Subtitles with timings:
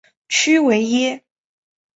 [0.29, 1.23] 屈维耶。